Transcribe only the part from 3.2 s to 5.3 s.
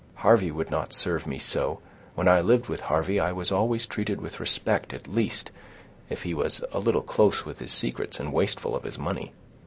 was always treated with respect at